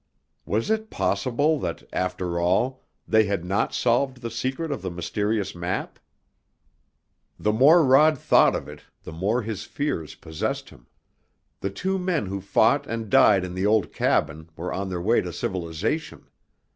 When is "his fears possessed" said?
9.43-10.71